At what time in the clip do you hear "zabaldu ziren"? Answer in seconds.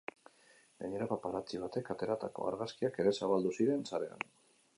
3.19-3.87